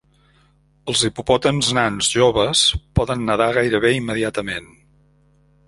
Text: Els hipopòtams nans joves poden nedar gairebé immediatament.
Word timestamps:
Els 0.93 1.03
hipopòtams 1.09 1.69
nans 1.79 2.09
joves 2.21 2.63
poden 3.01 3.23
nedar 3.29 3.51
gairebé 3.61 3.93
immediatament. 4.01 4.77